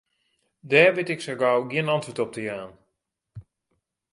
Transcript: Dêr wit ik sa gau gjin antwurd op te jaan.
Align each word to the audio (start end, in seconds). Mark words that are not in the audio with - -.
Dêr 0.69 0.91
wit 0.93 1.13
ik 1.15 1.21
sa 1.23 1.33
gau 1.41 1.59
gjin 1.71 1.91
antwurd 1.95 2.21
op 2.23 2.31
te 2.33 2.41
jaan. 2.47 2.71